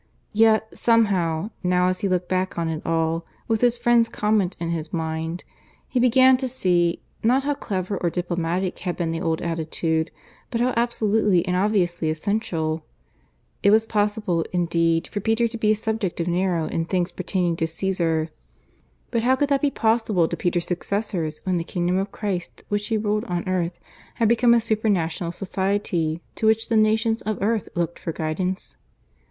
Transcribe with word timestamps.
Yet, 0.33 0.75
somehow, 0.75 1.51
now 1.61 1.87
as 1.87 1.99
he 1.99 2.09
looked 2.09 2.27
back 2.27 2.57
on 2.57 2.69
it 2.69 2.83
all, 2.83 3.23
with 3.47 3.61
his 3.61 3.77
friend's 3.77 4.09
comment 4.09 4.57
in 4.59 4.71
his 4.71 4.91
mind, 4.91 5.43
he 5.87 5.99
began 5.99 6.37
to 6.37 6.47
see, 6.47 7.03
not 7.21 7.43
how 7.43 7.53
clever 7.53 7.97
or 7.99 8.09
diplomatic 8.09 8.79
had 8.79 8.97
been 8.97 9.11
the 9.11 9.21
old 9.21 9.43
attitude, 9.43 10.09
but 10.49 10.59
how 10.59 10.73
absolutely 10.75 11.45
and 11.45 11.55
obviously 11.55 12.09
essential. 12.09 12.83
It 13.61 13.69
was 13.69 13.85
possible 13.85 14.43
indeed 14.51 15.05
for 15.05 15.19
Peter 15.19 15.47
to 15.47 15.55
be 15.59 15.69
a 15.69 15.75
subject 15.75 16.19
of 16.19 16.27
Nero 16.27 16.65
in 16.65 16.85
things 16.85 17.11
pertaining 17.11 17.55
to 17.57 17.67
Caesar; 17.67 18.31
but 19.11 19.21
how 19.21 19.35
could 19.35 19.49
that 19.49 19.61
be 19.61 19.69
possible 19.69 20.27
to 20.27 20.35
Peter's 20.35 20.65
successor 20.65 21.29
when 21.43 21.57
the 21.57 21.63
Kingdom 21.63 21.99
of 21.99 22.11
Christ 22.11 22.63
which 22.69 22.87
he 22.87 22.97
ruled 22.97 23.25
on 23.25 23.47
earth 23.47 23.79
had 24.15 24.27
become 24.27 24.55
a 24.55 24.59
Supra 24.61 24.89
national 24.89 25.31
Society 25.31 26.23
to 26.33 26.47
which 26.47 26.69
the 26.69 26.75
nations 26.75 27.21
of 27.21 27.37
the 27.37 27.45
earth 27.45 27.69
looked 27.75 27.99
for 27.99 28.11
guidance? 28.11 28.77